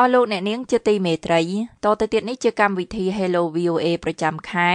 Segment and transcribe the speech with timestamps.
[0.00, 1.40] អស់លោកអ្នកនាងជាទីមេត្រី
[1.84, 4.70] តទៅទៀតនេះជាកម្មវិធី Hello VOA ប្រចាំខែ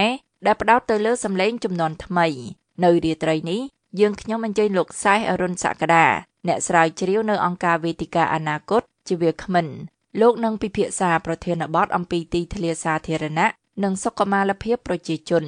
[0.45, 2.27] ដែលផ្ដោតទៅលើសម្លេងចំនួនថ្មី
[2.83, 3.61] នៅរាត្រីនេះ
[3.99, 6.05] យើងខ្ញុំអញ្ជើញលោកសែអរុនសក្តា
[6.47, 9.67] អ្នកស្រាវជ្រាវនៅអង្គការវេទិកាអនាគតជាវាគ្មិន
[10.21, 13.47] លោកនឹងពិភាក្សាប្រធានបទអំពីទីធ្លាសាធារណៈ
[13.83, 15.45] និងសុខុមាលភាពប្រជាជន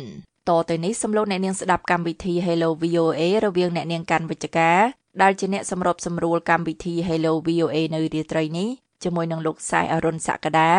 [0.50, 4.80] តទៅនេះសំឡូងអ្នកនាងស្ដាប់កម្មវិធី Hello VOA រវាងអ្នកនាងកាន់វិជ្ជការ
[5.22, 8.70] ដែលជាអ្នកសម្របសម្រួលកម្មវិធី Hello VOA នៅរាត្រីនេះ
[9.06, 10.72] ជាមួយនឹងលោកសាយអរុនសក្តា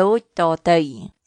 [0.00, 0.78] ដូចតទៅ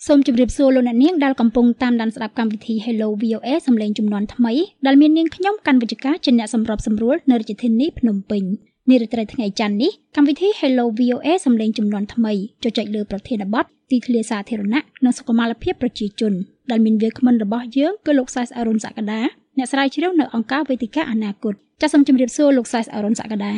[0.07, 4.53] សូមជម្រាបសួរលោកអ្នកនាងដែលកំពុងតាមដានស្ដាប់កម្មវិធី Hello VOA សំឡេងចំនួនថ្មី
[4.85, 8.43] ដែលមាននាងខ្ញុំកាន់វិជ្ជការជាអ្នកសម្របសម្រួលនៅរាជធានីភ្នំពេញ
[8.89, 16.33] នារីត្រីថ្ងៃច័ន្ទនេះកម្មវិធី Hello VOA សំឡេងចំនួនថ្មីជជែកលើប្រធានបទទីធ្លាសាធារណៈនិងសុខុមាលភាពប្រជាជន
[16.71, 19.19] ដែលមានវាគ្មិនរបស់យើងគឺលោកសែសអរុនសក្តា
[19.57, 23.53] អ្នកស្រាវជ្រាវនៅអង្គការវេទិកាអនាគតចាសសូមជម្រាបសួរលោកសែសអរុនសក្តា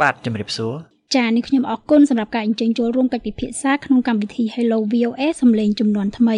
[0.00, 6.36] បាទជម្រាបសួរ ចានេះខ្ញុំអរគុណសម្រាប់ការអញ្ជើញចូលរួមកិច្ចពិភាក្សាក្នុងកម្មវិធី Hello VOA សំឡេងចំនួនថ្មី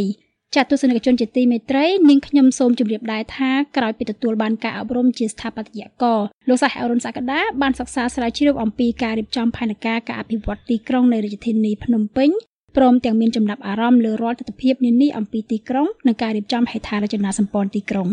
[0.55, 12.31] ចាទស្សនិកជនជាទីមេត្រីនាងខ្ញុំសូមជម្រាបដែរថាក្រោយពីទទួលបានការអប់រំជាស្ថាបត្យករលោកសាហអរុនសក្តាបានសិក្សាស្រាវជ្រាវអំពីការរៀបចំផែនការការអភិវឌ្ឍទីក្រុងនៃរាជធានីភ្នំពេញ
[12.77, 18.09] ព្រមទាំងមានចំណាប់អារម្មណ៍លើរាល់ទស្សនវិជ្ជានានាអំពីទីក្រុងនិងការរៀបចំហេដ្ឋារចនាសម្ព័ន្ធទីក្រុង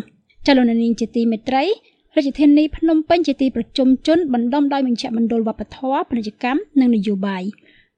[0.48, 1.64] ចលនានាងជាទីមេត្រី
[2.18, 7.44] រាជធានីភ្នំពេញជាទីប្រជុំជនបណ្ដុំដោយមជ្ឈមណ្ឌលវប្បធម៌ពាណិជ្ជកម្មនិងនយោបាយ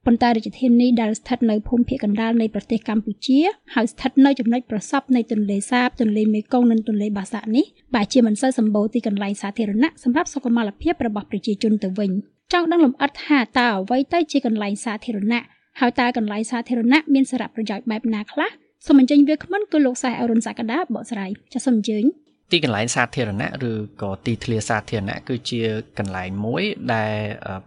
[0.06, 3.38] ប៉ុន្តែរាជធានីដែលស្ថិតនៅភូមិភាគកណ្ដាលនៃប្រទេសកម្ពុជា
[3.74, 12.10] ហើយស្ថិតនៅចំណុចប្រសព្វនៃទន្លេសាបទន្លេមេគង្គនិងទន្លេបាសាក់នេះបែរជាមិនសូវសម្បូរទីកន្លែងសាធារណៈសម្រាប់សុខុមាលភាពរបស់ប្រជាជនទៅវិញ
[12.52, 15.42] ចង់ដឹងលម្អិតថាតើអ្វីទៅជាកន្លែងសាធារណៈ
[15.80, 18.50] ហើយតើកន្លែងសាធារណៈមានសារៈប្រយោជន៍បែបណាខ្លះ
[18.86, 22.04] សូមអញ្ជើញវាគ្មិនគឺលោកសែអរុនសក្តាបកស្រាយចាសសូមអញ្ជើញ
[22.50, 25.60] ទីកន្លែងសាធារណៈឬក៏ទីធ្លាសាធារណៈគឺជា
[25.98, 26.62] កន្លែងមួយ
[26.94, 27.14] ដែល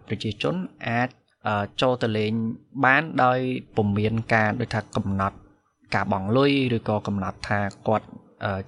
[0.06, 0.54] ប្រជាជន
[0.88, 1.08] អាច
[1.80, 2.32] ចូលទៅលេង
[2.84, 3.38] បានដោយ
[3.76, 5.36] ពុំមានការដូចថាកំណត់
[5.94, 7.58] ការបង់លុយឬក៏កំណត់ថា
[7.88, 8.06] គាត់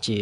[0.06, 0.18] ជា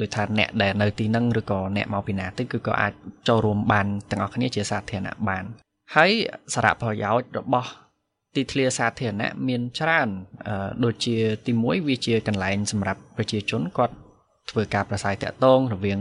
[0.00, 2.92] ដូចថាអ្នកដែលនៅទីហ្នឹងឬក៏អ្នកមកពីណាទៅគឺក៏អាច
[3.28, 5.44] ចូលរួមបានទាំងអស់គ្នាជាសាធារណៈបាន
[5.96, 6.10] ហើយ
[6.54, 7.70] សារៈប្រយោជន៍របស់
[8.36, 10.08] ទីធ្លាសាធារណៈមានច្រើន
[10.84, 13.94] ដូចជាទី1វាជាកន្លែងសម្រាប់ប្រជាជនគាត់
[14.50, 15.98] ធ្វើការប្រស័យតាក់ទងរវាង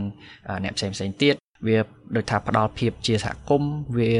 [0.64, 1.36] អ្នកផ្សេងផ្សេងទៀត
[1.68, 1.78] វា
[2.16, 4.14] ដូចថាផ្ដល់ភាពជាសហគមន៍វា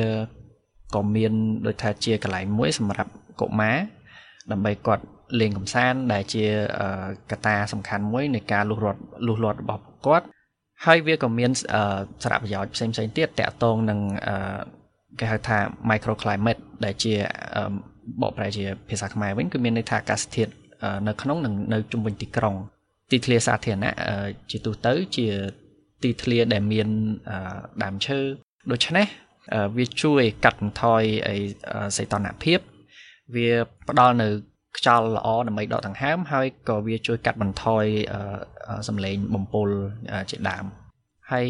[0.96, 1.34] ក៏មាន
[1.68, 3.78] ដូចថាជាកន្លែងមួយ សម្រាប់កុមារ
[4.52, 5.04] ដើម្បីគាត់
[5.40, 6.46] លេងកំសាន្តដែលជា
[7.32, 10.26] កត្តាសំខាន់មួយនៃការលុះរត់លុះលាត់របស់គាត់
[10.86, 11.52] ហើយវាក៏មាន
[12.24, 14.00] សារៈប្រយោជន៍ផ្សេងផ្សេងទៀតតាក់ទងនឹង
[15.20, 15.58] គេហៅថា
[15.90, 17.14] microclimate ដែលជា
[18.22, 20.52] បកប្រែជាភាសាខ្មែរវិញគឺមានន័យថាអាកាសធាតុ
[21.08, 22.56] នៅក្នុងនិងនៅជុំវិញទីក្រុង
[23.12, 23.94] ទីធ្លាសាធារណៈ
[24.52, 25.28] ជាទូទៅជា
[26.04, 26.88] ទីធ្លាដែលមាន
[27.84, 28.20] ដើមឈើ
[28.72, 29.08] ដូច្នេះ
[29.78, 31.36] វាជួយកាត់បន្ថយអី
[31.98, 32.60] សីតុណ្ហភាព
[33.36, 33.50] វា
[33.90, 34.28] ផ្ដល់នៅ
[34.78, 37.86] ខ្យល់ល្អដើម្បីដកដង្ហើមហើយក៏វាជួយកាត់បន្ថយ
[38.88, 39.70] សំឡេងបំពុល
[40.30, 40.66] ជាដើម
[41.32, 41.48] ហើយ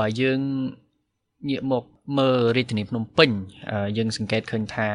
[0.00, 0.40] បើយើង
[1.48, 1.84] ងាកមក
[2.18, 3.30] មើលរាជធានីភ្នំពេញ
[3.98, 4.88] យើងសង្កេតឃើញថា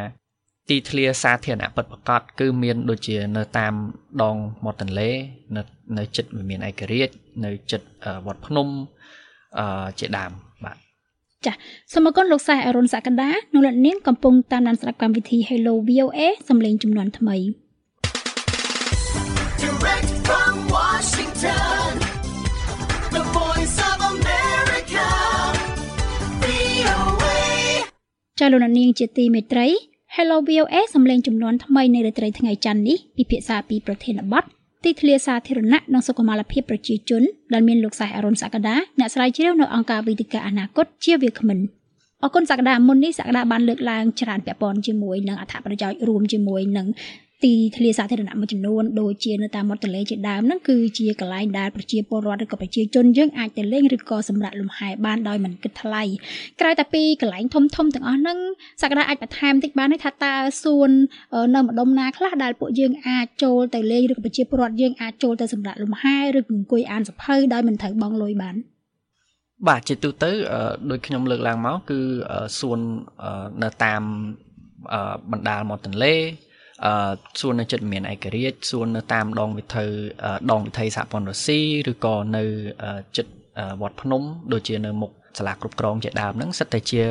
[0.70, 3.74] ទីធ្លាសាធារណៈពិតប្រាកដគឺមានដូចជានៅតាម
[4.24, 5.10] ដងមាត់ទន្លេ
[5.56, 5.62] នៅ
[5.98, 7.14] នៅចិត្តវិមានឯករាជ្យ
[7.46, 7.88] នៅចិត្ត
[8.26, 8.68] វត្តភ្នំ
[9.60, 10.32] អឺជាដើម
[10.64, 10.78] បាទ
[11.46, 11.56] ចាស
[11.94, 16.20] សូមអរគុណលោកសែអរុនសក្តានៅលោកនាងកំពុងតាមដានស្ដាប់កម្មវិធី Hello VOA
[16.50, 17.38] សំឡេងចំនួនថ្មី
[19.64, 21.90] Direct from Washington
[23.16, 25.08] The Voice of America
[26.44, 27.38] VOA
[28.40, 29.68] ចាលោកនាងជាទីមេត្រី
[30.18, 34.44] Hello VOA សំឡេងចំនួនថ្មីនៃរាត្រីថ្ងៃច័ន្ទនេះពិភាក្សាពីប្រធានបទ
[34.84, 41.60] ទីធ្លាសាធារណៈនិងសុខុមាលភាពប្រជាជនដែលមានលោកសែអរុនសក្តាអ្នកស្រាវជ្រាវនៅអង្គការវិទ្យាអនាគតជាវាគ្មិន
[42.24, 46.88] អរគុណសក្តាមុននេះសក្តាបានលើកឡើងច្រើនពាក់ព័ន្ធជាមួយនឹងអត្ថប្រយោជន៍រួមជាមួយនឹង
[47.44, 56.04] ទីធ្លាសាធារណៈមួយចំនួនដូចជានៅតាមមាត់ទន្លេជាដើមហ្នឹងគឺជាកន្លែងដែលប្រជាពលរដ្ឋឬក៏ប្រជាជនយើងអាចទៅលេងឬក៏សម្រាប់លំហែបានដោយមិនគិតថ្លៃ
[56.62, 58.40] ក្រៅតែពីកន្លែងធំធំទាំងអស់ហ្នឹង
[58.82, 60.90] សក្តាអាចបន្ថែមតិចបានទេថាតើសួន
[61.56, 68.56] នៅម្ដុំណាខ្លះដែលពួកយើងអាចចូលទៅលេងឬក៏ប្រជាពលរដ្ឋយើងអាចចូលទៅសម្រាប់លំហែឬអង្គុយអានសភៅដោយមិនត្រូវបង់លុយបាន
[69.68, 70.32] បាទជាទូទៅ
[70.90, 72.00] ដូចខ្ញុំលើកឡើងមកគឺ
[72.60, 72.80] សួន
[73.64, 74.02] នៅតាម
[75.32, 76.16] បណ្ដាលមាត់ទន្លេ
[76.86, 79.86] អឺសួននៅចិត្តមានឯករាជ្យសួននៅតាមដងវិថី
[80.52, 81.60] ដងវិថីសហព័ន្ធរុស្ស៊ី
[81.92, 82.44] ឬក៏នៅ
[83.18, 83.34] ចិត្ត
[83.82, 84.22] វត្តភ្នំ
[84.54, 87.04] ដូចជានៅមុខសាលាគ្រប់គ្រងជាដើមហ្នឹងសិតតែជា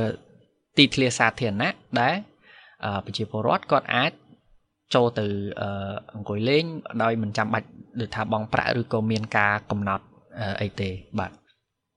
[0.78, 2.16] ទីធ្លាសាធារណៈដែល
[3.04, 4.12] ប្រជាពលរដ្ឋគាត់អាច
[4.94, 5.26] ចូលទៅ
[6.14, 6.64] អង្គុយលេង
[7.02, 7.68] ដោយមិនចាំបាច់
[8.00, 10.04] ដូចថាបង់ប្រាក់ឬក៏មានការកំណត់
[10.60, 11.30] អីទេបាទ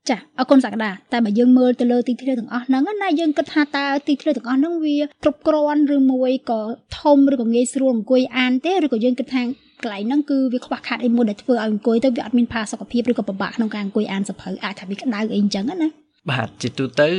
[0.09, 6.61] ចាអរគុណសក្តាតែបើយើងមើលទៅលើទីធ្លាទាំងអស់ហ្នឹងណាយើងគិតថាតើទីធ្លាទាំងអស់ហ្នឹងវាគ្រប់គ្រាន់ឬមួយក៏
[6.99, 9.43] ធំឬក៏ងាយស្រួលអង្គុយអានទេឬក៏យើងគិតថា
[9.83, 15.89] កន្លែងហ្នឹងគឺវាខ្វះខាតអីមួយដែលធ្វើឲ្យអង្គុយទៅវាអត់មានផាសុកភាពឬក៏ពិបាកក្នុងការអង្គុយអានសភៅអាចថាវាក្តៅអីអញ្ចឹងណា
[16.31, 17.09] បាទជាទូទៅ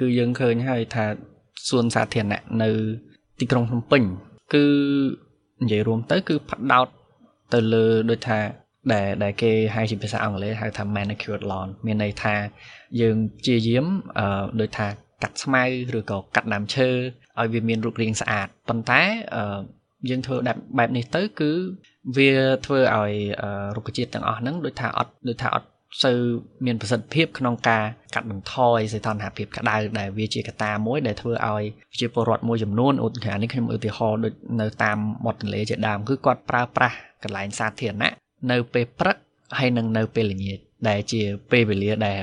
[0.00, 1.04] គឺយើងឃើញហើយថា
[1.68, 2.70] សួនសាធារណៈនៅ
[3.40, 4.02] ទីក្រុងភ្នំពេញ
[4.54, 4.64] គឺ
[5.62, 6.86] និយាយរួមទៅ គឺផ្ដោត
[7.52, 8.38] ទៅលើដូចថា
[8.92, 12.34] ដែលដែលគេហៅជាភាសាអង់គ្លេសហៅថា manicured lawn មានន័យថា
[13.00, 13.86] យើងព្យាយាម
[14.18, 14.86] អឺដូចថា
[15.22, 15.62] កាត់ស្មៅ
[15.98, 16.88] ឬក៏កាត់ដើមឈើ
[17.40, 19.02] ឲ្យវាមានរូបរាងស្អាតប៉ុន្តែ
[19.36, 19.60] អឺ
[20.10, 20.36] យើងធ្វើ
[20.78, 21.52] បែបនេះទៅគឺ
[22.16, 22.32] វា
[22.66, 23.12] ធ្វើឲ្យ
[23.76, 25.68] រុក្ខជាតិទាំងអស់ហ្នឹងដូចថាអត់ដូចថាអត់
[26.04, 26.18] សូវ
[26.66, 27.84] មានប្រសិទ្ធភាពក្នុងការ
[28.14, 38.12] កាត់បន្ថយសីតុណ្ហភាពក្តៅដែលវាជាកត្តាមួយដែលធ្វើឲ្យប្រជាពលរដ្ឋមួយចំនួនឧទាហរណ៍នេះខ្ញុំឧទាហរណ៍ដូចនៅតាមមាត់ទន្លេជាដើមគឺគាត់ប្រើប្រាស់កន្លែងសាធារណៈ
[38.50, 39.16] នៅពេលព្រឹក
[39.58, 40.58] ហើយនឹងនៅពេលល្ងាច
[40.88, 42.18] ដែលជាពេលវេលាដែល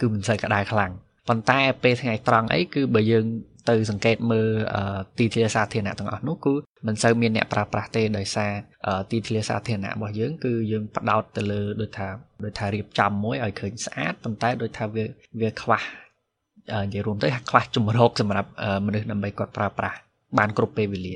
[0.00, 0.92] គឺមិនសូវក្តៅខ្លាំង
[1.28, 3.24] ប៉ុន្តែពេលថ្ងៃត្រង់អីគឺបើយើង
[3.68, 4.48] ទៅសង្កេតមើល
[5.18, 6.54] ទីធ្លាសាធារណៈទាំងអស់នោះគឺ
[6.86, 8.52] មិនសូវមានអ្នកប្រើប្រាស់ទេដោយសារ
[9.10, 12.08] ទីធ្លាសាធារណៈរបស់យើងគឺយើងផ្ដោតទៅលើដូចថា
[12.44, 15.04] ដូចថារៀបចំមួយឲ្យឃើញស្អាតប៉ុន្តែដូចថាវា
[15.40, 15.80] វាខ្វះ
[16.86, 18.50] និយាយរួមទៅខ្វះជំរកសម្រាប់
[18.86, 19.98] មនុស្សដើម្បីគាត់ប្រើប្រាស់
[20.38, 21.14] បានគ្រប់ពេលវេលា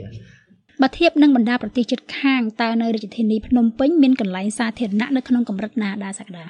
[0.82, 6.44] បើធៀបនឹងបណ្ដាប្រទេសជិតខាងតើនៅរាជធានីភ្នំពេញមានកន្លែងសាធារណៈនៅក្នុងកម្រិតណាដែរសក្តា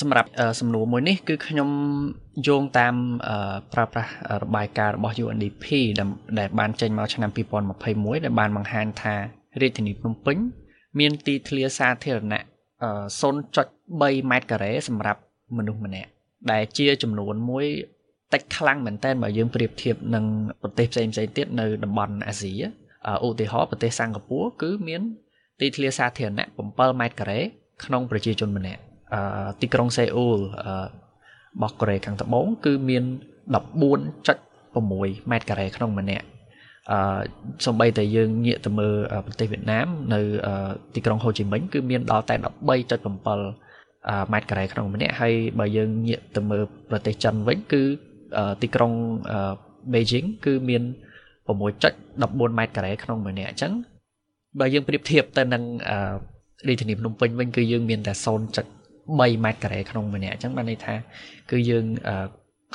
[0.00, 0.28] សម្រាប់
[0.60, 1.68] សំណួរមួយនេះគឺខ្ញុំ
[2.48, 2.94] យោងតាម
[3.72, 4.12] ប្រើប្រាស់
[4.42, 5.64] របាយការណ៍របស់ UNDP
[6.38, 9.14] ដែលបានចេញមកឆ្នាំ2021ដែលបានបង្ហាញថា
[9.60, 10.36] រាជធានីភ្នំពេញ
[10.98, 12.42] មានទីធ្លាសាធារណៈ
[13.20, 15.20] 0.3ម៉ែត្រការ៉េសម្រាប់
[15.56, 16.10] មនុស្សម្នាក់
[16.50, 17.66] ដែលជាចំនួនមួយ
[18.32, 20.24] តិចខ្លាំងមែនទែនបើយើងប្រៀបធៀបនឹង
[20.62, 22.52] ប្រទេសផ្សេងៗទៀតនៅតំបន់អាស៊ី
[23.26, 25.02] ឧទាហរណ៍ប្រទេសសិង្ហបុរីគឺមាន
[25.60, 27.40] ទីធ្លាសាធារណៈ7ម៉ែត្រការ៉េ
[27.84, 28.80] ក្នុងប្រជាជនម្នាក់
[29.60, 33.04] ទីក្រុងសេអ៊ូលរបស់កូរ៉េខាងត្បូងគឺមាន
[34.10, 36.26] 14.6ម៉ែត្រការ៉េក្នុងម្នាក់
[36.92, 36.98] អឺ
[37.66, 38.94] សំបីតែយើងងាកទៅមើល
[39.26, 40.20] ប្រទេសវៀតណាមនៅ
[40.94, 47.82] ទីក្រុងហូជីមិញគឺមានដល់តែ13.7ម៉ែត្រការ៉េក្នុងម្នាក់ហើយបើយើងងាកទៅមើលប្រទេសចិនវិញគឺ
[48.62, 48.92] ទីក្រុង
[49.94, 50.82] បេជីងគឺមាន
[51.48, 53.72] 6.14ម៉ែត្រការ៉េក្នុងម្នាក់អញ្ចឹង
[54.60, 55.62] បើយើងប្រៀបធៀបទៅនឹង
[56.68, 60.94] រាជធានីភ្នំពេញវិញគឺយើងមានតែ3ម៉ែត្រការ៉េក្នុងម្នាក់អញ្ចឹងបានន័យថា
[61.50, 61.84] គឺយើង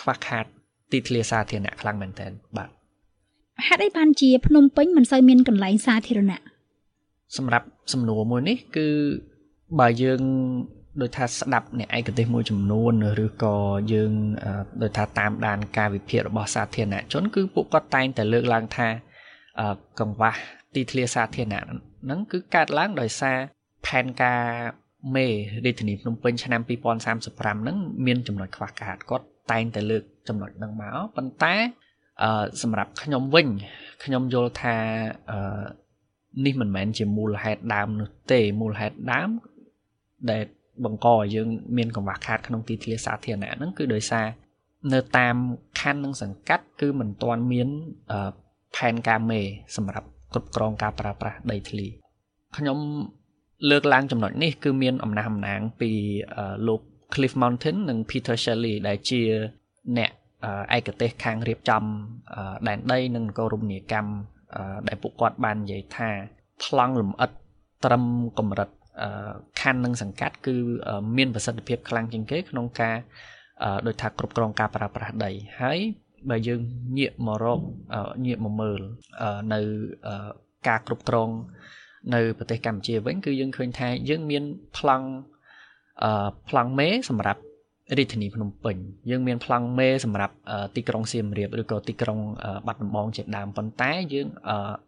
[0.01, 0.45] ខ្វះខាត
[0.91, 2.69] ទីធ្លាសាធារណៈខ្លាំងមែនទែនបាទ
[3.67, 6.41] ហេតុអីបានជាភ្នំពេញមិនសូវមានកន្លែងសាធារណៈ
[7.37, 8.87] សម្រាប់សំណួរមួយនេះគឺ
[9.79, 10.21] បើយើង
[11.01, 12.93] ដូចថាស្ដាប់អ្នកឯកទេសមួយចំនួន
[13.25, 13.55] ឬក៏
[13.93, 14.11] យើង
[14.81, 18.87] ដូចថាតាមដានការវិភាគរបស់សាធារណជនគឺពួកគាត់តែងតែលើកឡើងថា
[19.99, 20.33] កង្វះ
[20.75, 21.61] ទីធ្លាសាធារណៈ
[22.03, 23.37] ហ្នឹងគឺកើតឡើងដោយសារ
[23.87, 24.43] ផែនការ
[25.15, 25.27] មេ
[25.65, 31.55] រាជធានីភ្នំពេញឆ្នាំ2035ហ្នឹងមានចំណុចខ្វះខាតគាត់តែងតែលើកចំណុចហ្នឹងមកប៉ុន្តែ
[32.23, 33.47] អឺសម្រាប់ខ្ញុំវិញ
[34.03, 34.75] ខ្ញុំយល់ថា
[35.31, 35.63] អឺ
[36.45, 39.29] នេះមិនមែនជាមូលហេតុដើមនោះទេមូលហេតុដើម
[40.29, 40.43] ដែល
[40.85, 41.47] បង្កឲ្យយើង
[41.77, 44.25] មានកង្វះខាតក្នុងទីធ្លាសាធារណៈហ្នឹងគឺដោយសារ
[44.93, 45.35] នៅតាម
[45.79, 47.67] ខណ្ឌនិងសង្កាត់គឺមិនទាន់មាន
[48.75, 49.39] ផែនការមេ
[49.75, 51.87] សម្រាប់គ្រប់គ្រងការប្រើប្រាស់ដីធ្លី
[52.57, 52.77] ខ្ញុំ
[53.69, 55.91] លើកឡើងចំណុចនេះគឺមានអំណះអំណាងពី
[56.67, 56.81] លោក
[57.13, 59.21] Cliff Mountain និង Peter Shelley ដែលជា
[59.97, 60.11] អ្នក
[60.77, 61.83] ឯកទេសខាងរៀបចំ
[62.67, 64.11] ដែនដីនិងនគររមណីយកម្ម
[64.87, 66.09] ដែលពួកគាត់បាននិយាយថា
[66.63, 67.31] ប្លង់លំអិត
[67.85, 68.03] ត្រឹម
[68.39, 68.69] កម្រិត
[69.61, 70.55] ខណ្ឌនិងសង្កាត់គឺ
[71.17, 72.95] មានប្រសិទ្ធភាពខ្លាំងជាងគេក្នុងការ
[73.87, 75.79] ដោយថាគ្រប់គ្រងការប្រើប្រាស់ដីហើយ
[76.29, 76.61] បើយើង
[76.97, 77.59] ងាកមករក
[78.25, 78.81] ងាកមកមើល
[79.53, 79.59] នៅ
[80.67, 81.29] ការគ្រប់គ្រង
[82.15, 84.43] នៅប្រទេសកម្ពុជាវិញគឺយើងឃើញថាយើងមាន
[84.77, 85.07] ប្លង់
[86.03, 87.41] អឺប្លង់មេសម្រាប់
[87.97, 88.75] រាជធានីភ្នំពេញ
[89.09, 90.35] យើងមានប្លង់មេសម្រាប់
[90.75, 92.19] ទីក្រុងសៀមរាបឬក៏ទីក្រុង
[92.67, 94.27] បាត់ដំបងជាដើមប៉ុន្តែយើង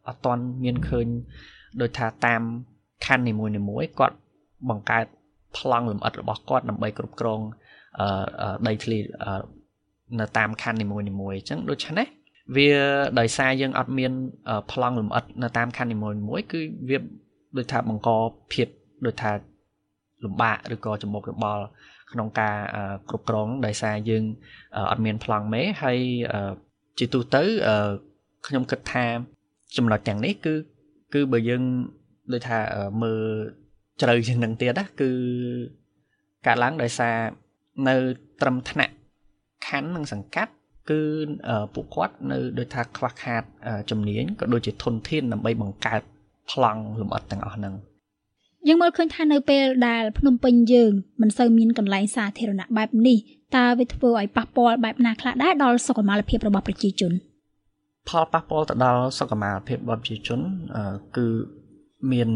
[0.07, 1.07] អត់ទាន់មានឃើញ
[1.81, 2.41] ដោយថាតាម
[3.05, 4.15] ខណ្ឌនីមួយៗគាត់
[4.69, 5.05] បង្កើត
[5.57, 7.41] ប្លង់លម្អិតរបស់គាត់ដើម្បីគ្រប់គ្រង
[8.67, 8.97] ដីធ្លី
[10.19, 11.03] នៅតាមខណ្ឌនីមួយៗ
[11.37, 12.07] អញ្ចឹងដូច្នេះ
[12.55, 12.69] វា
[13.19, 14.11] ដោយសារយើងអត់មាន
[14.71, 16.97] ប្លង់លម្អិតនៅតាមខណ្ឌនីមួយៗគឺវា
[17.57, 18.09] ដូចថាបង្ក
[18.53, 18.67] ភាព
[19.05, 19.31] ដូចថា
[20.25, 21.63] លំបាកឬក៏ចំមុខរបល់
[22.11, 22.57] ក្នុងការ
[23.09, 24.23] គ្រប់គ្រងដោយសារយើង
[24.91, 25.99] អត់មានប្លង់មេហើយ
[26.99, 27.43] ជាទូទៅ
[28.47, 29.05] ខ្ញុំគិតថា
[29.77, 30.53] ចំណុចទាំងនេះគឺ
[31.13, 31.63] គឺបើយើង
[32.33, 32.59] ដូចថា
[33.01, 33.21] មើល
[34.01, 35.11] ជ្រៅជាងនឹងទៀតណាគឺ
[36.45, 37.15] កើតឡើងដោយសារ
[37.87, 37.95] នៅ
[38.41, 38.93] ត្រឹមថ្នាក់
[39.67, 40.53] ខណ្ឌនិងសង្កាត់
[40.89, 41.01] គឺ
[41.73, 43.43] ពួកគាត់នៅដូចថាខ្វះខាត
[43.89, 46.01] ជំនាញក៏ដូចជាធនធានដើម្បីបង្កើត
[46.51, 47.73] ប្លង់លម្អិតទាំងអស់ហ្នឹង
[48.67, 53.17] យើងមើលឃើញថានៅពេលដែលភ្នំពេញយើងមិនសូវមានកន្លែងសាធារណៈបែបនេះ
[53.55, 57.13] តើវាធ្វើឲ្យប៉ះពាល់បែបណាខ្លះដែរដល់សុខុមាលភាពរបស់ប្រជាជន
[58.09, 60.39] ផលប៉ះពាល់ទៅដល់សុខុមាលភាពរបស់ប្រជាជន
[61.17, 61.27] គឺ
[62.11, 62.29] មាន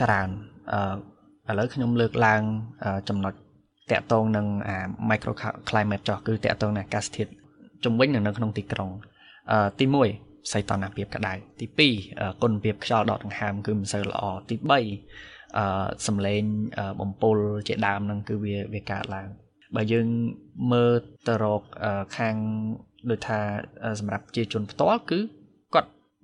[0.00, 0.28] ច្រើន
[0.72, 2.42] អឺឥឡូវខ្ញុំលើកឡើង
[3.08, 3.34] ចំណុច
[3.92, 4.76] តកតងនឹងអា
[5.10, 5.32] micro
[5.68, 7.30] climate ចោះគឺតកតងនឹងអាកាសធាតុ
[7.84, 8.90] ជំវិញនៅក្នុងទីក្រុង
[9.52, 9.86] អឺទី
[10.18, 11.66] 1សីតុណ្ហភាពក្តៅទី
[12.06, 14.72] 2គុណភាពខ្យល់ដកដង្ហើមគឺមិនសូវល្អទី3
[15.58, 16.42] អឺសំឡេង
[17.00, 17.36] បំពុល
[17.68, 19.28] ជាដើមហ្នឹងគឺវាវាកើតឡើង
[19.74, 20.06] បើយើង
[20.72, 20.92] មើល
[21.26, 21.62] ទៅរក
[22.16, 22.36] ខាង
[23.10, 23.40] ដូចថា
[24.00, 25.30] សម្រាប់ជាជនផ្ទាល់គឺគាត់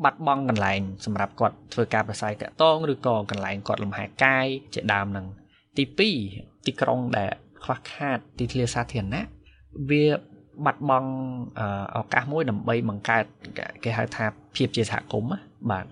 [0.05, 5.27] បាត់បង់កន្លែងសម្រាប់គាត់ធ្វើការប្រស័យតាក់តងឬក៏កន្លែងគាត់លំហែកាយជាដើមហ្នឹង
[5.77, 5.85] ទី
[6.27, 7.31] 2ទីក្រុងដែល
[7.65, 9.25] ខ្វះខាតទីធ្លាសាធារណៈ
[9.91, 10.05] វា
[10.65, 11.11] បាត់បង់
[11.97, 13.25] ឱកាសមួយដើម្បីបង្កើត
[13.85, 14.25] គេហៅថា
[14.57, 15.31] ភាពជាសហគមន៍
[15.71, 15.87] បាទ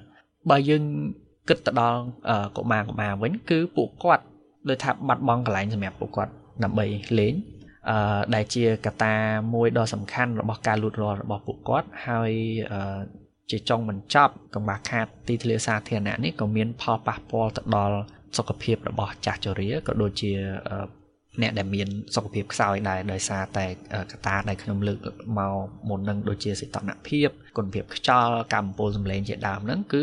[0.51, 0.85] បើយើង
[1.49, 2.01] គិតទៅដល់
[2.57, 4.25] កុមារកុមារវិញគឺពួកគាត់
[4.69, 6.33] ដូចថាបាត់បង់កន្លែងសម្រាប់ពួកគាត់
[6.65, 6.87] ដើម្បី
[7.19, 7.35] លេង
[7.91, 9.15] អឺដែលជាកត្តា
[9.55, 12.33] មួយដ៏សំខាន់របស់ការលូតលាស់របស់ពួកគាត់ហើយ
[12.73, 12.81] អឺ
[13.51, 17.99] ជាចុងបញ្ចប់កង្វះខាតទីធ្លាសាធារណៈនេះក៏មានផលប៉ះពាល់ទៅដល់
[18.37, 20.31] សុខភាពរបស់ចាស់ជរាក៏ដូចជា
[21.43, 23.67] អ្នកដែលមានសុខភាពខ្សោយដែរដោយសារតែ
[24.13, 24.99] កត្តាដែលខ្ញុំលើក
[25.39, 25.55] មក
[25.89, 30.03] មុននឹងដូចជាសីតុណ្ហភាពគុណភាពខ្យល់កម្មពលសម្លេងជាដើមហ្នឹងគឺ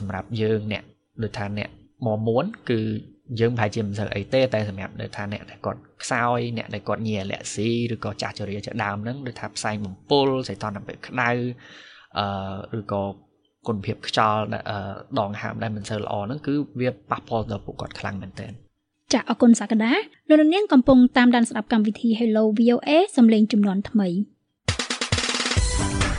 [0.00, 0.84] សម្រាប់យើងអ្នក
[1.22, 1.70] ដូចថាអ្នក
[2.06, 2.80] មកមួនគឺ
[3.40, 11.30] យើងប្រហែលជាមិនសូវអីទេតែសម្រាប់ដូចថាអ្នកដែលគាត់ខ្សោយអ្នកដែលគាត់ញីអលស៊ីឬក៏ចាស់ជរាជាដើមហ្នឹងដូចថាផ្សែងបំពុលសីតុណ្ហភាពក្តៅ
[12.18, 13.02] អឺឬក៏
[13.66, 14.42] គុណភាពខ្យល់
[15.20, 18.52] ដងហើមដែលមិនសូវល្អហ្នឹងគឺវាប៉ះពាល់ដល់ពួកគាត់ខ្លាំងមែនទែន
[19.12, 19.92] ចាអរគុណសក្តា
[20.28, 24.08] លោកនាងកំពុងតាមដានស្ដាប់កម្មវិធី Hello VOA សំឡេងចំនួនថ្មី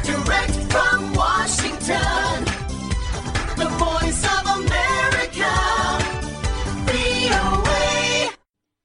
[0.07, 2.35] Direct from Washington
[3.59, 5.53] The Voice of America
[6.89, 7.83] VOA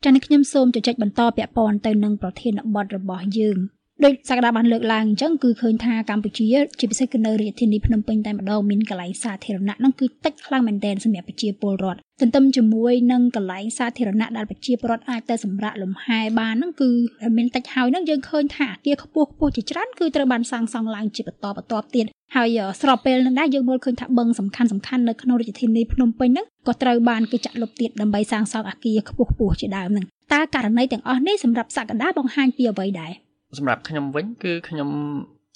[0.04, 3.58] ចា៎ខ្ញុំសូមជជែកបន្តពាក់ព័ន្ធទៅនឹងប្រធានបទរបស់យើង
[4.04, 6.46] ដោយសក្តាបានលើកឡើងអញ្ចឹងគឺឃើញថាកម្ពុជា
[6.78, 16.88] ជាពិសេសគឺនៅរាជធានីភ្នំពេញតែម្ដងមានកន្លែងសាធារណៈហ្នឹងគឺតិចខ្លាំងមែនទែនសម្រាប់ប្រជាពលរដ្ឋទន្ទឹមជាមួយនឹងកន្លែងសាធារណៈដែលប្រជាពលរដ្ឋអាចទៅសម្រាកលំហែបានហ្នឹងគឺ
[17.36, 33.12] មានតិចហើយហ្នឹងយើងឃើញថាអគារខ្ពស់ខ្ពស់ជាច្រើនគឺត្រូវបានសាងសង់ឡើងជាបន្តបន្ទាប់ទៀតហើយស្របពេលនឹងដែរយើងមើលឃើញថាបឹងសំខាន់សំខាន់នៅក្នុងរាជធានីភ្នំពេញហ្នឹងក៏ត្រូវបានគេចាក់លុបទៀតដើម្បីសាងសង់អគារខ្ពស់ខ្ពស់ជាដើមហ្នឹងតើករណីទាំងអស់នេះសម្រាប់សក្តាបង្ហាញពីអ្វីដែរ
[33.58, 34.90] សម្រាប់ខ្ញុំវិញគឺខ្ញុំ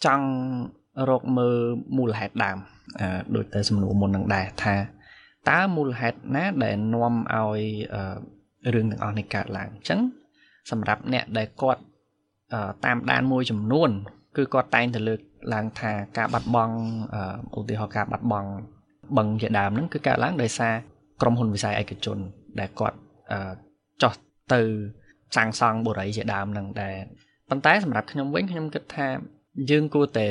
[0.05, 0.27] ចង់
[1.11, 1.57] រកមើល
[1.97, 2.59] មូលហេតុដើម
[3.01, 4.75] អឺដូចតែសំណួរមុននឹងដែរថា
[5.51, 7.61] តើមូលហេតុណាដែលនាំឲ្យ
[8.75, 10.01] រឿងទាំងអស់នេះកើតឡើងអញ្ចឹង
[10.71, 11.83] សម្រាប់អ្នកដែលគាត់
[12.85, 13.91] តាមដានមួយចំនួន
[14.37, 15.21] គឺគាត់តែងតែលើក
[15.55, 16.77] ឡើងថាការបាត់បង់
[17.59, 18.51] ឧទាហរណ៍ការបាត់បង់
[19.17, 20.75] បឹងជាដើមហ្នឹងគឺកើតឡើងដោយសារ
[21.21, 22.19] ក្រុមហ៊ុនវិស័យឯកជន
[22.61, 22.99] ដែលគាត់
[24.03, 24.13] ចោះ
[24.53, 24.61] ទៅ
[25.37, 26.97] សាងសង់បុរីជាដើមហ្នឹងដែល
[27.51, 29.09] ប៉ុន្តែសម្រាប់ខ្ញុំវិញខ្ញុំគិតថា
[29.71, 30.27] យើងគួរតែ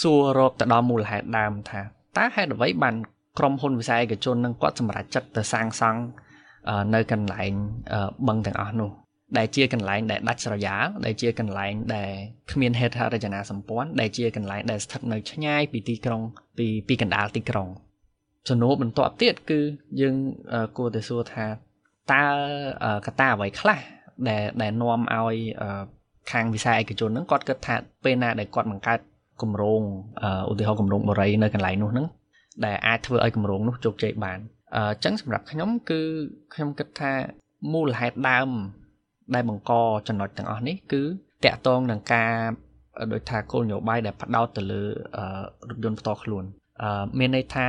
[0.00, 1.80] សួររកទៅដល់មូលហេតុដើមថា
[2.18, 2.94] តើហេតុអ្វីបាន
[3.38, 6.00] ក្រុមហ៊ុនវិស័យឯកជននឹងគាត់សម្រេចចិត្តទៅសាងសង់
[6.94, 7.52] នៅកន្លែង
[8.28, 8.90] បឹងទាំងអស់នោះ
[9.38, 12.10] ដែលជាកន្លែងដែលដាច់ស្រយាលដែលជាកន្លែងដែល
[12.52, 16.22] គ្មានហេដ្ឋារចនាសម្ព័ន្ធដែលជាកន្លែងដែលស្ថិតនៅឆ្ងាយពីទីក្រុង
[16.58, 17.68] ពីពីកណ្ដាលទីក្រុង
[18.48, 19.60] សំណួរបន្ទាប់ទៀតគឺ
[20.00, 20.14] យើង
[20.76, 21.46] គួរតែសួរថា
[22.12, 22.24] តើ
[23.06, 23.78] កត្តាអ្វីខ្លះ
[24.28, 25.36] ដែលដែលនាំឲ្យ
[26.32, 29.00] ខាងវិស័យឯកជនហ្នឹងគាត់គិតថាពេលណាដែលគាត់បង្កើត
[29.42, 29.82] គម្រោង
[30.50, 32.06] ឧទាហរណ៍គម្រោងបរិយនៅកន្លែងនោះហ្នឹង
[32.64, 34.38] ដែលអាចធ្វើឲ្យគម្រោងនោះជោគជ័យបាន
[34.76, 36.00] អញ្ចឹងសម្រាប់ខ្ញុំគឺ
[36.54, 37.12] ខ្ញុំគិតថា
[37.72, 38.50] មូលហេតុដើម
[39.34, 39.72] ដែលបង្ក
[40.08, 41.02] ចំណុចទាំងអស់នេះគឺ
[41.44, 42.32] តកតងនឹងការ
[43.12, 44.82] ដូចថាគោលនយោបាយដែលផ្ដោតទៅលើ
[45.68, 46.44] រថយន្តផ្ទាល់ខ្លួន
[47.18, 47.66] មានន័យថា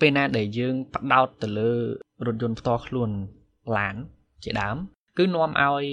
[0.00, 1.70] ពេលណាដែលយើងផ្ដោតទៅលើ
[2.26, 3.10] រថយន្តផ្ទាល់ខ្លួន
[3.76, 3.96] ឡាន
[4.44, 4.76] ជាដើម
[5.18, 5.84] គឺនាំឲ្យ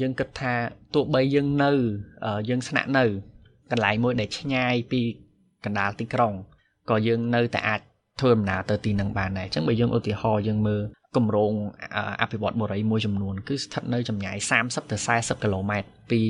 [0.00, 0.54] យើងគិតថា
[0.94, 1.72] ទោះបីយើងនៅ
[2.48, 3.04] យើងស្នាក់នៅ
[3.70, 5.00] កន្លែងមួយដែលឆ្ងាយពី
[5.64, 6.32] កណ្ដាលទីក្រុង
[6.90, 7.80] ក៏យើងនៅតែអាច
[8.20, 10.82] ធ្វើដំណើរទៅទីនឹងបានដែរអញ្ចឹងបើយើងឧទាហរណ៍យើងមើល
[11.16, 11.52] គម្រោង
[12.22, 16.20] អភិវឌ្ឍបុរីមួយចំនួនគឺស្ថិតនៅចម្ងាយ30ទៅ40គីឡូម៉ែត្រពី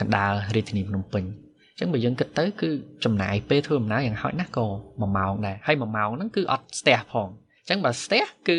[0.00, 1.24] កណ្ដាលរាជធានីភ្នំពេញ
[1.72, 2.70] អញ្ចឹងបើយើងគិតទៅគឺ
[3.04, 8.58] ចំណាយពេលធ្វើដំណើរយ៉ាងហោចណាស់ក៏1ម៉ោងដែរហើយ1ម៉ោងហ្នឹងគឺអត់ស្ទះផងអញ្ចឹងបើស្ទះគឺ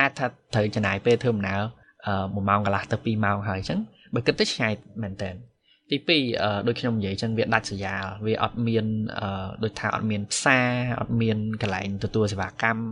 [0.00, 1.60] អាចថាត្រូវចំណាយពេលធ្វើដំណើរ
[2.06, 3.80] 1ម៉ោងកន្លះទៅ2ម៉ោងហើយអញ្ចឹង
[4.14, 4.72] បើគិតទៅឆ្ងាយ
[5.02, 5.30] មែនតើ
[5.90, 8.86] ទី2ដូចខ្ញុំនិយាយចឹងវាដាច់ស្រយាលវាអត់មាន
[9.64, 10.68] ដូចថាអត់មានផ្សារ
[11.00, 12.82] អត់មានកន្លែងទទួលសេវាកម្ម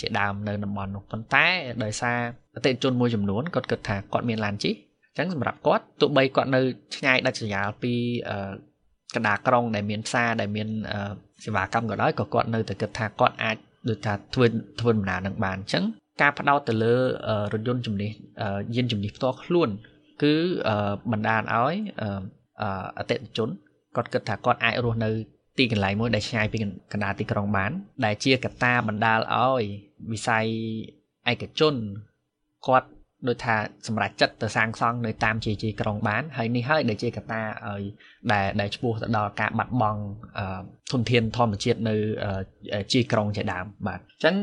[0.00, 1.46] ជាដើមនៅតំបន់នោះប៉ុន្តែ
[1.84, 2.18] ដោយសារ
[2.54, 4.74] អតិថិជនមួយចំនួនគាត់គិតថាគាត់មានឡានជិះ
[5.08, 6.60] អញ្ចឹងសម្រាប់គាត់ទោះបីគាត់នៅ
[6.96, 7.92] ឆ្ងាយដាច់ស្រយាលពី
[9.14, 10.68] កណ្ដាលក្រុងដែលមានផ្សារដែលមាន
[11.44, 13.56] សេវាកម្មក៏ដោយក៏គាត់នៅតែគិតថាគាត់អាច
[13.88, 14.46] ដូចថាធ្វើ
[14.80, 15.84] ធ្វើដំណើរនឹងបានអញ្ចឹង
[16.20, 16.94] ការផ្ដោតទៅលើ
[17.52, 18.10] រថយន្តជំនិះ
[18.76, 19.68] យានជំនិះផ្ទាល់ខ្លួន
[20.22, 20.34] គឺ
[21.12, 21.74] បណ្ដាលឲ្យ
[22.98, 23.48] អតិថិជន
[23.96, 25.10] គាត់គិតថាគាត់អាចរស់នៅ
[25.58, 26.58] ទីកន្លែងមួយដែលឆ្ងាយពី
[26.92, 27.70] កណ្ដាលទីក្រុងបាន
[28.04, 29.62] ដែលជាកត្តាបណ្ដាលឲ្យ
[30.12, 30.46] វិស័យ
[31.32, 31.74] ឯកជន
[32.66, 32.88] គាត់
[33.28, 33.56] ដូចថា
[33.86, 37.82] សម្រាប់ចិត្តទៅសាងសង់នៅតាមជាជាក្រុងបានហើយនេះហើយដែលជាកត្តាឲ្យ
[38.32, 40.00] ដែលដែលឈ្មោះទៅដល់ការបាត់បង់
[40.92, 41.96] ធនធានធម្មជាតិនៅ
[42.92, 44.34] ជាក្រុងជាដើមបាទអញ្ចឹង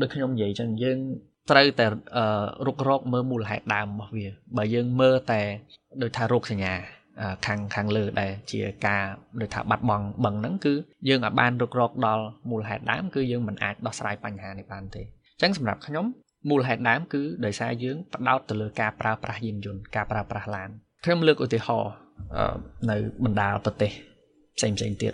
[0.00, 0.98] ដូចខ្ញុំនិយាយអញ្ចឹងយើង
[1.50, 1.86] ត្រូវតែ
[2.66, 5.40] រុករកមើលមូលហេតុដើមរបស់វាបើយើងមើលតែ
[6.02, 6.74] ដូចថារោគសញ្ញា
[7.46, 9.02] ខាងខាងលើដែលជាការ
[9.40, 10.74] ដូចថាបាត់បង់បឹងហ្នឹងគឺ
[11.08, 16.06] យើងអាចបានរុករកដល់មូលហេតុដើមគឺយើងមិនអាចដោះស្រាយបញ្ហានេះបានទេអញ្ចឹងសម្រាប់ខ្ញុំ
[16.48, 20.70] មូលហេតុដើមគឺដោយសារយើងផ្ដោតទៅលើការប្រើប្រាស់យានយន្តការប្រើប្រាស់ឡាន
[21.04, 21.92] ខ្ញុំលើកឧទាហរណ៍
[22.90, 23.90] នៅបណ្ដាប្រទេស
[24.56, 25.12] ផ្សេងផ្សេងទៀត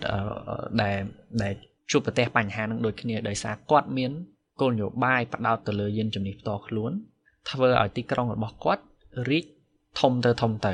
[0.82, 0.98] ដែល
[1.42, 1.54] ដែល
[1.90, 4.12] ជួបប្រទេសបញ្ហានឹងដូចគ្នាដោយសារគាត់មាន
[4.60, 6.92] គោលនយោបាយផ្ដោតទៅលើយានជំនិះផ្ទាល់ខ្លួន
[7.50, 8.82] ធ្វើឲ្យទីក្រុងរបស់គាត់
[9.30, 9.44] រីក
[10.00, 10.72] ធំទៅធំទៅ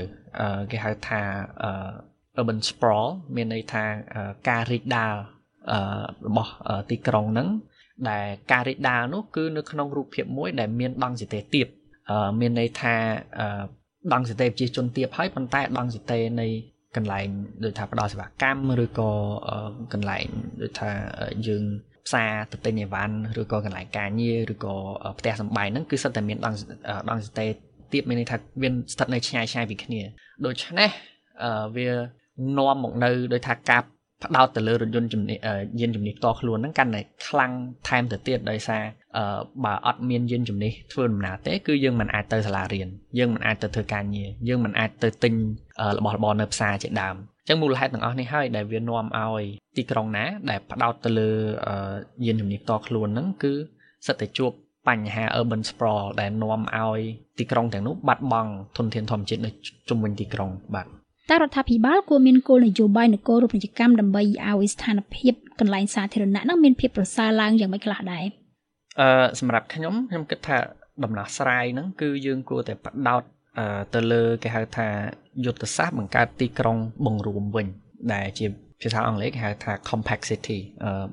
[0.70, 1.20] គេហៅថា
[2.40, 3.84] urban sprawl មានន័យថា
[4.48, 5.14] ការរីកដាល
[6.26, 6.52] របស់
[6.90, 7.48] ទីក្រុងហ្នឹង
[8.10, 11.66] ដែលការរីកដាលនោះគឺនៅក្នុងរូបភាពមួយដែលមានដង់សិតេទៀប
[12.40, 12.94] មានន័យថា
[14.12, 16.48] ដង់សិតេប្រជាជនទៀបហើយប៉ុន្តែដង់សិតេនៃ
[16.96, 17.26] កន្លែង
[17.64, 19.10] ដូចថាផ្ដល់សេវាកម្មឬក៏
[19.92, 20.26] កន្លែង
[20.62, 20.90] ដូចថា
[21.46, 21.64] យើង
[22.06, 24.74] ផ្សារទៅទិញអីវ៉ាន់ឬក៏កន្លែងការងារឬក៏
[25.18, 26.56] ផ្ទះសម្បែងហ្នឹងគឺសិតតែមានដង់
[27.10, 27.46] ដង់សិតេ
[27.92, 30.00] ទៀបមានន័យថាវាស្ថិតនៅឆ្ងាយឆ្ងាយពីគ្នា
[30.46, 30.90] ដូច្នេះ
[31.76, 31.88] វា
[32.58, 33.82] នាំមកនៅដោយថាការ
[34.22, 35.38] ផ្ដោតទៅលើរថយន្តជំនិះ
[35.80, 37.52] យានជំនិះផ្ទាល់ខ្លួនហ្នឹងកាន់តែខ្លាំង
[37.88, 38.82] ថែមទៅទៀតដោយសារ
[39.64, 45.34] បើអត់មានយានជំនិះធ្វើដំណើរទេគឺយើងមិនអាចទៅសាលារៀនយើងមិនអាចទៅធ្វើការងារយើងមិនអាចទៅទិញ
[45.98, 49.42] របស់របរនៅផ្សារជាដើមអញ្ចឹងមូលហេតុទាំងអស់នេះហើយដែលវានាំឲ្យ
[49.76, 51.30] ទីក្រុងណា ដែលផ្ដោតទៅលើ
[52.26, 53.52] យានជំនិះផ្ទាល់ខ្លួនហ្នឹងគឺ
[54.06, 54.50] សិតតែជួប
[54.88, 57.00] បញ្ហា urban sprawl ដែលនាំឲ្យ
[57.38, 59.50] ទីក្រុងទាំងនោះបាត់បង់ធនធានធម្មជាតិនៅ
[59.88, 60.86] ជុំវិញទីក្រុងបាទ
[61.30, 68.24] តើរដ្ឋាភិបាលគួរមានគោលនយោបាយនគររូបនីយកម្មដើម្បីឲ្យស្ថានភាពកន្លែងសាធារណៈនឹងមានភាពប្រសើរឡើងយ៉ាងម៉េចខ្លះដែរ
[69.00, 70.58] អឺសម្រាប់ខ្ញុំខ្ញុំគិតថា
[71.04, 73.22] ដំណោះស្រាយហ្នឹងគឺយើងគួរតែបដោត
[73.94, 74.88] ទៅលើគេហៅថា
[75.44, 77.66] យុទ្ធសាស្ត្របង្កើតទីក្រុងបង្រួមវិញ
[78.12, 78.46] ដែលជា
[78.80, 81.06] ភាសាអង់គ្លេសគេហៅថា compact city អឺ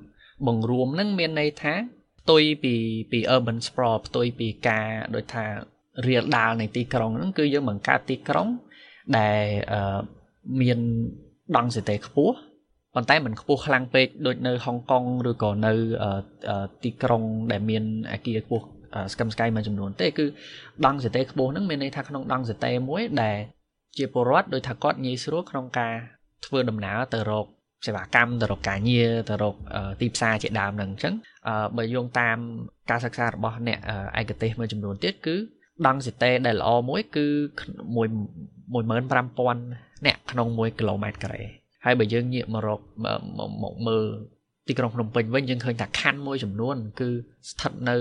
[0.48, 1.74] បង្រួមហ្នឹងមានន័យថា
[2.22, 2.74] ផ្ទុយពី
[3.12, 5.46] ពី urban sprawl ផ្ទុយពីការដូចថា
[6.08, 8.48] រៀលដាលនៃទីក្រុងហ្នឹងគឺយើងបង្កើតទីក្រុង
[9.18, 9.40] ដែល
[10.62, 10.80] មាន
[11.56, 12.36] ដង់សិតេខ្ពស់
[12.96, 15.74] ប៉ុន្តែមិនខ្ពស់ខ្លាំងពេកដូចនៅហុងកុងឬក៏នៅ
[16.84, 18.66] ទីក្រុងដែលមានអាគារខ្ពស់
[19.14, 20.26] ស្កឹមស្កៃមួយចំនួនទេគឺ
[20.86, 23.38] ដង់សិតេខ្ពស់ហ្នឹងមានន័យថាក្នុងដង់សិតេមួយដែល
[23.98, 25.94] ជាពលរដ្ឋដោយថាគាត់ងាយស្រួលក្នុងការ
[26.46, 27.46] ធ្វើដំណើរទៅរក
[27.86, 29.56] សេវាកម្មទៅរកការងារទៅរក
[30.02, 31.14] ទីផ្សារជាដើមហ្នឹងអញ្ចឹង
[31.78, 32.38] បើយោងតាម
[32.90, 33.80] ការសិក្សារបស់អ្នក
[34.20, 35.36] ឯកទេសមួយចំនួនទៀតគឺ
[35.88, 37.26] ដង់សិតេដែលល្អមួយគឺ
[37.96, 41.44] 15000អ្នកក្នុង1គីឡូម៉ែត្រការ៉េ
[41.86, 42.80] ហើយបើយើងងាកមករក
[43.64, 44.06] មកមើល
[44.68, 47.10] ទីក្រុងភ្នំពេញវិញយើងឃើញថាខណ្ឌមួយចំនួន គឺ
[47.50, 47.96] ស្ថិតនៅ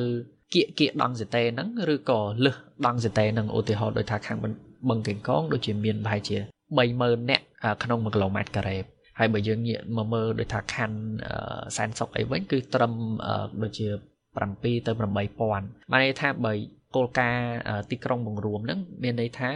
[0.54, 4.38] គៀកគៀកដង់សិតេហ្នឹងឬក៏លឹះដង់សិតេហ្នឹងឧទាហរណ៍ដូចថាខាង
[4.88, 6.36] បឹងកេងកងដូចជាមានប្រហែលជា
[6.78, 7.40] 30000អ្នក
[7.82, 8.76] ក្នុង1គីឡូម៉ែត្រការ៉េ
[9.18, 10.96] ហើយបើយើងងាកមកមើលដូចថាខណ្ឌ
[11.76, 12.92] សែនសុកអីវិញគឺត្រឹម
[13.62, 13.86] ដូចជា
[14.32, 15.10] 7ទៅ8000
[15.50, 15.62] បាន
[16.04, 16.52] ន័យថាបើ
[16.94, 17.48] គោលការណ៍
[17.90, 19.50] ទីក្រុងបង្រួមហ្នឹងមានន័យថា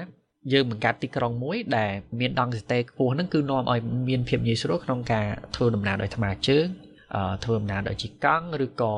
[0.52, 6.66] យើងបង្កើតទីក្រុងមួយដែលមានដង់ស្តេខ្ពស់ហ្នឹងគឺនាំឲ្យមានភាពងាយស្រួលក្នុងការធ្វើដំណើរដោយថ្មើរជើង
[7.44, 8.94] ធ្វើដំណើរដោយជិះកង់ឬក៏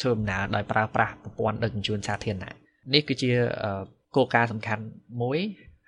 [0.00, 2.52] ធ្វើដំណើរដោយប្រើប្រាស់ប្រព័ន្ធដឹកជញ្ជូនសាធារណៈ
[2.94, 3.30] នេះគឺជា
[4.16, 4.84] គោលការណ៍សំខាន់
[5.22, 5.38] មួយ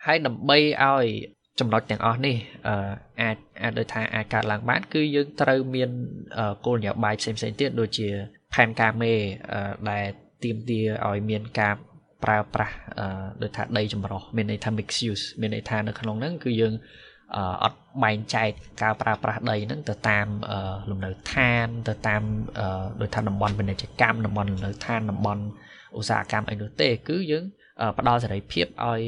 [0.07, 1.07] ហើយដើម្បីឲ្យ
[1.61, 2.37] ចំណុចទាំងអស់នេះ
[3.21, 5.91] អាចអាចដូចថាអាចកើតឡើងបាន គឺយើងត្រូវមាន
[6.67, 8.09] គោលនយោបាយផ្សេងៗទៀតដូចជា
[8.55, 9.13] ផែនការមេ
[9.91, 10.05] ដែល
[10.45, 11.75] ទាមទារឲ្យមានការ
[12.25, 12.75] ប្រើប្រាស់
[13.43, 16.75] ដូចថាដីចម្រុះមានន័យថា mix use មានន័យថានៅក្នុងហ្នឹងគឺយើង
[17.65, 18.51] អត់បែងចែក
[18.83, 20.27] ការប្រើប្រាស់ដីហ្នឹងទៅតាម
[20.91, 22.23] លំនៅឋានទៅតាម
[23.01, 25.43] ដូចថាតំបន់ពាណិជ្ជកម្មតំបន់លំនៅឋានតំបន់
[25.99, 27.45] ឧស្សាហកម្មអីនោះទេ គឺយើង
[27.99, 29.01] ផ្ដល់សេរីភាពឲ្យ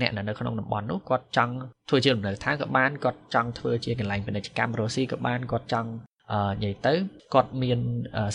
[0.00, 1.54] អ្នកនៅក្នុងតំបន់នោះគាត់ចង់
[1.88, 5.90] ធ្វើជាលំនៅឋានក៏បានគាត់ចង់ធ្វើជាកន្លែងពាណិជ្ជកម្មរស់ស៊ីក៏បានគាត់ចង់
[6.32, 6.94] និយាយទៅ
[7.34, 7.78] គាត់មាន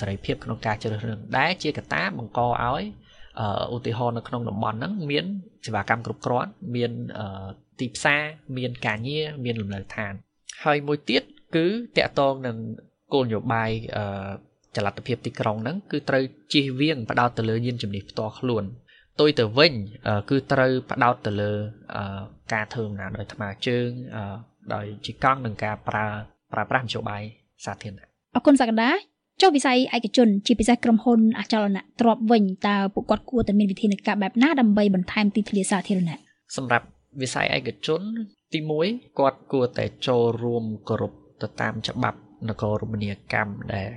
[0.02, 2.84] សេរីភាពក្នុងការជ្រើសរើសដែលជាកត្តាបង្កឲ្យ
[3.76, 5.26] ឧទាហរណ៍នៅក្នុងតំបន់ហ្នឹងមាន
[5.66, 6.92] សេវាកម្មគ្រប់គ្រាន់មាន
[7.80, 8.22] ទីផ្សារ
[8.58, 10.14] មានការងារមានលំនៅឋាន
[10.64, 11.24] ហើយមួយទៀត
[11.56, 12.58] គឺតកតងនឹង
[13.14, 13.70] គោលនយោបាយ
[14.76, 16.24] ចលនាភាពទីក្រុងហ្នឹងគឺត្រូវ
[16.54, 18.64] ជៀសវាងផ្ដោតទៅលើយានជំនិះផ្ទាល់ខ្លួន
[19.20, 19.74] ទុយទៅវិញ
[20.30, 21.52] គឺត្រូវផ្ដោតទៅលើ
[22.54, 23.88] ការធ្វើដំណើរដោយថ្មើរជើង
[24.74, 26.08] ដោយជីកង់និងការប្រើ
[26.54, 27.24] ប្រើប្រាស់មធ្យោបាយ
[27.66, 28.90] សាធារណៈអរគុណសក្តា
[29.42, 36.18] ចុះវិស័យឯកជនជាពិសេសក្រុមហ៊ុនអចលនទ្រព្យវិញតើពួកគាត់គួរតែមានវិធានការបែបណាដើម្បីបន្ថែមទីធ្លាសាធារណៈ
[36.58, 36.86] សម្រាប់
[37.22, 38.02] វិស័យឯកជន
[38.54, 42.20] ទី1គាត់គួរតែចូលរួមគោរពទៅតាមច្បាប់
[42.50, 43.90] នគររមណីយកម្មដែល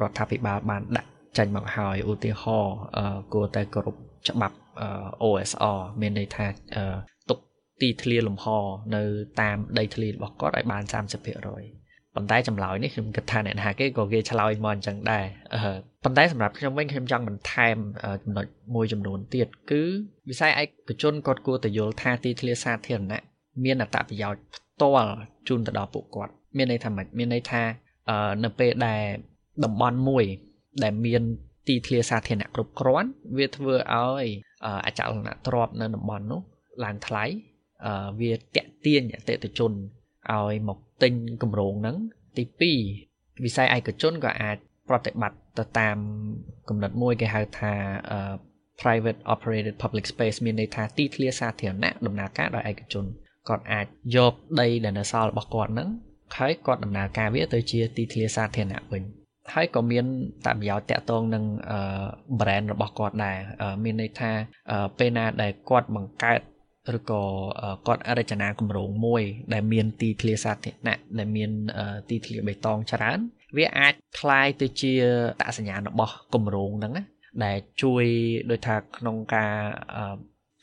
[0.00, 2.76] រដ្ឋាភិបាលបានដាក់ចេញមកហើយឧទាហរណ៍
[3.32, 3.96] គួរតែគោរព
[4.28, 4.56] ច្បាប់
[5.22, 6.46] OSR មានន័យថា
[7.28, 7.38] ទុក
[7.80, 8.46] ទីធ្លាលំហ
[8.94, 9.02] នៅ
[9.40, 15.24] តាមដីធ្លីរបស់គាត់ឲ្យបាន30% ប៉ុន្តែចម្លើយនេះខ្ញុំគិតថាអ្នកណាគេក៏គេឆ្លើយមកអញ្ចឹងដែរ
[16.04, 17.76] ប៉ុន្តែសម្រាប់ខ្ញុំវិញខ្ញុំចង់បន្ថែម
[18.22, 19.82] ចំណុចមួយចំនួនទៀតគឺ
[20.28, 23.22] វិស័យឯកជនគាត់គួរតែយល់ថាទីធ្លាសាធារណៈ
[23.64, 25.12] មានអត្ថប្រយោជន៍ផ្ទាល់
[25.48, 27.62] ជូនទៅដល់ពួកគាត់ មានន័យថាម៉េចមានន័យថា
[28.44, 29.02] នៅពេលដែល
[29.64, 30.24] តំបន់មួយ
[30.82, 31.22] ដែលមាន
[31.68, 34.26] ទីធ្លាសាធារណៈគ្រប់គ្រាន់វាធ្វើឲ្យ
[34.86, 36.40] អចលនទ្រព្យនៅតំបន់នោះ
[36.84, 37.24] ឡើងថ្លៃ
[38.20, 39.72] វាតាក់ទាញអតិថិជន
[40.28, 41.96] ឲ្យមកទិញគម្រោងហ្នឹង
[42.36, 42.44] ទី
[42.94, 44.56] 2វិស័យឯកជនក៏អាច
[44.88, 45.96] ប្រតិបត្តិទៅតាម
[46.68, 47.72] កំណត់មួយគេហៅថា
[48.80, 53.04] private operated public space មានន័យថាទីធ្លាសាធារណៈដំណើរការដោយឯកជន
[53.48, 55.88] គាត់អាចយកដីដែលនៅសល់របស់គាត់ហ្នឹង
[56.36, 59.02] ហើយគាត់ដំណើរការវាទៅជាទីធ្លាសាធារណៈវិញ
[59.54, 60.04] ហើយក៏មាន
[60.46, 61.44] តប្រយោជន៍តាក់ទងនឹង
[62.40, 63.36] brand របស់គាត់ដែរ
[63.84, 64.30] មានន័យថា
[64.98, 66.40] ពេលណាដែលគាត់បង្កើត
[66.97, 67.21] ឬក៏
[67.87, 71.51] គាត់រចនាគម្រោងមួយ ដែលមានទីធ្លាសាធារណៈដែលមាន
[72.09, 73.19] ទីធ្លាបៃតងច្រើន
[73.57, 74.93] វាអាចคล้ายទៅជា
[75.41, 77.03] តសញ្ញាណរបស់គម្រោងហ្នឹងណា
[77.43, 78.05] ដែលជួយ
[78.49, 79.53] ដូចថាក្នុងការ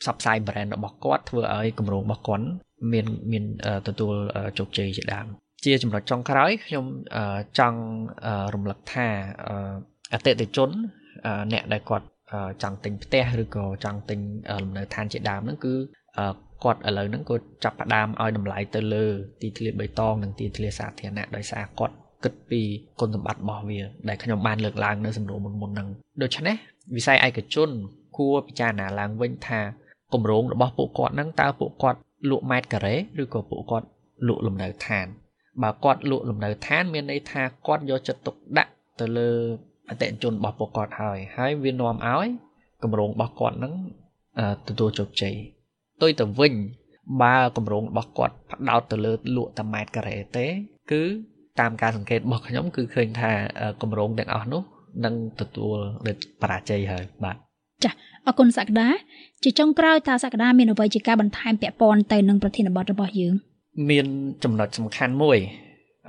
[0.01, 2.45] ផ្សព្វផ្សាយ brand របស់គាត់ធ្វើឲ្យគម្រោងរបស់គាត់
[2.91, 3.43] មានមាន
[3.87, 4.13] ទទួល
[4.57, 5.27] ជោគជ័យជាដើម
[5.65, 6.85] ជាចំណុចចុងក្រោយខ្ញុំ
[7.59, 7.81] ចង់
[8.53, 9.07] រំលឹកថា
[10.13, 10.69] អតិថិជន
[11.53, 12.07] អ្នកដែលគាត់
[12.63, 14.19] ចង់ទិញផ្ទះឬក៏ចង់ទិញ
[14.61, 15.73] លំនៅឋានជាដើមហ្នឹងគឺ
[16.64, 19.04] គាត់ឥឡូវហ្នឹងគាត់ចាប់ផ្ដើមឲ្យតម្លៃទៅលើ
[19.42, 22.60] ទីធ្លាបៃតងនិងទីធ្លាសាធារណៈដោយសារគាត់គិតពី
[23.00, 25.88] គុណសម្បត្តិរបស់វា ដែលខ្ញុំបានលើកឡើងនៅសំណួរមុនមុនហ្នឹង
[26.22, 26.56] ដូច្នេះ
[26.96, 27.70] វិស័យឯកជន
[28.16, 29.60] គួរពិចារណាឡើងវិញថា
[30.12, 31.98] គម្រោងរបស់ពួកគាត់ហ្នឹងតើពួកគាត់
[32.30, 33.86] លក់ម៉ែត្រការ៉េឬក៏ពួកគាត់
[34.26, 35.06] លក់លំនៅឋាន
[35.62, 39.30] បើគាត់លក់លំនៅឋាន មានន័យថាគាត់យកចិត្តទុកដាក់ទៅលើ
[39.88, 42.28] អតិថិជនរបស់ពួកគាត់ហើយហើយវានាំឲ្យ
[42.82, 43.74] កម្រងរបស់គាត់នឹង
[44.68, 45.34] ទទួលជោគជ័យ
[46.02, 46.54] ទុយទៅវិញ
[47.22, 50.46] បើកម្រងរបស់គាត់ផ្ដោតទៅលើលក់តែម៉ែត្រការ៉េទេ
[50.90, 51.02] គឺ
[51.60, 53.30] តាមការសង្កេតរបស់ខ្ញុំគឺឃើញថា
[53.82, 54.62] កម្រងទាំងអស់នោះ
[55.04, 55.76] នឹងទទួល
[56.42, 57.36] បរាជ័យហើយបាទ
[57.84, 57.90] ចា
[58.26, 58.88] អរគុណសក្តា
[59.42, 63.34] ជាចុងក្រោយតើសក្តាមានអ្វីជាការបន្ថែមពាក់ព័ន្ធទៅនឹងប្រធានបទរបស់យើង
[63.90, 64.06] មាន
[64.44, 65.38] ចំណុចសំខាន់មួយ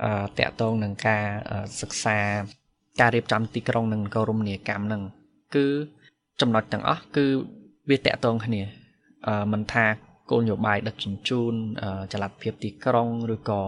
[0.04, 1.24] អឺតកតងនឹងការ
[1.80, 2.18] សិក្សា
[3.00, 5.02] ការរៀបចំទីក្រុងនិងនគររមណីយកម្មហ្នឹង
[5.54, 5.66] គឺ
[6.40, 7.26] ចំណុចទាំងអស់គឺ
[7.90, 8.79] វាតកតងគ្នាអឺ
[9.52, 9.86] មិនថា
[10.30, 11.54] គោលនយោបាយដឹកជញ្ជូន
[12.12, 13.62] ចលនាភាពទីក្រុងឬក៏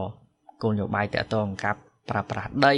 [0.62, 1.77] គោលនយោបាយតកតងกับ
[2.11, 2.75] ប្រើប្រាស់ដី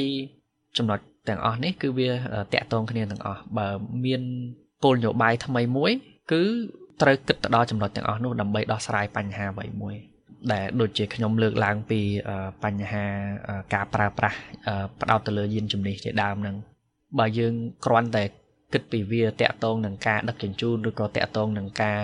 [0.76, 2.10] ចំណុចទាំងអស់នេះគឺវា
[2.54, 3.68] តកតងគ្នាទាំងអស់បើ
[4.04, 4.22] មាន
[4.84, 5.92] គោលនយោបាយថ្មីមួយ
[6.32, 6.42] គឺ
[7.02, 9.96] ត្រូវគិតទៅដល់ចំណុចទាំងអស់នោះដើម្បីដោះស្រាយបញ្ហាអ្វីមួយ
[10.52, 12.00] ដែលដូចជាខ្ញុំលើកឡើងពី
[12.64, 13.04] បញ្ហា
[13.74, 14.38] ការប្រើប្រាស់
[15.00, 16.56] ផ្ដោតទៅលើយានជំនិះជាដើមហ្នឹង
[17.18, 17.54] បើយើង
[17.86, 18.24] គ្រាន់តែ
[18.72, 22.00] គិតពីវាតាក់ទងនឹងការដឹកជញ្ជូនឬក៏តាក់ទងនឹងការ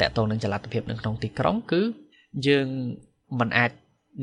[0.00, 1.82] តាក់ទងនឹងចលនាភាពនៅក្នុងទីក្រុងគឺ
[2.46, 2.66] យើង
[3.40, 3.70] មិនអាច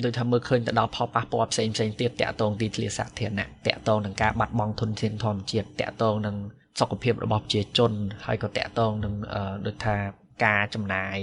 [0.03, 6.35] ដូចថាមើលឃើញទៅដល់ផលប៉ះពាល់ផ្សេងផ្សេងទៀតតាក់ទងទីធ្លាសាធារណៈតាក់ទងនឹងការបាត់បង់ធនធានធម្មជាតិតាក់ទងនឹង
[6.79, 7.91] សុខភាពរបស់ប្រជាជន
[8.25, 9.13] ហើយក៏តាក់ទងនឹង
[9.65, 9.95] ដូចថា
[10.45, 11.15] ការចំណាយ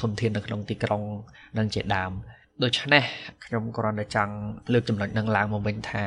[0.00, 1.02] ធនធាននៅក្នុងទីក្រុង
[1.58, 2.12] នឹងជាដើម
[2.62, 3.04] ដូច្នេះ
[3.46, 4.34] ខ្ញុំគ្រាន់តែចង់
[4.72, 6.02] លើកចំណុចនឹងឡើងមកវិញថា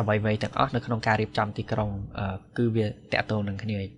[0.00, 1.90] អ្វីៗទាំងអស់នៅក្នុងការរៀបចំទីក្រុង
[2.56, 3.90] គឺវាតកតងនឹងគ្នាបាទ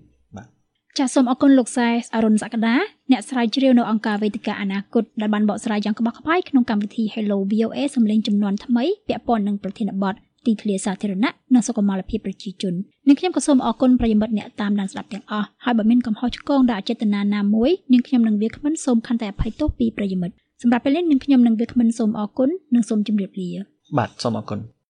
[0.96, 2.74] ចាសសូមអរគុណលោកសែអរុនសក្តា
[3.11, 10.14] អ្នកស្រាវជ្រាវនៅអង្គការវេទិកាអនាគតដែលបានបកស្រាយយ៉ាងក្បោះក្បាយក្នុងកម្មវិធី Hello VOA សម្លេងចំនួនថ្មីពាក់ព័ន្ធនឹងប្រធានបទ
[10.46, 12.74] ទីធ្លាសាធារណៈនិងសុខុមាលភាពប្រជាជន
[13.07, 23.51] នាងខ្ញុំក៏សូមអរគុណប្រិយមិត្តអ្នកតាមដានស្ដាប់ទាំងអស់ហើយបើមានកំហុសឆ្គងដែលអចេតនាណាមួយនាងខ្ញុំនឹងវាគ្មិនសូមខន្តីអភ័យទោសពីប្រិយមិត្តសម្រាប់ពេលនេះនាងខ្ញុំនឹងវាគ្មិនសូមអរគុណនិងសូមជម្រាបលា
[23.98, 24.59] បាទសូមអរគុណ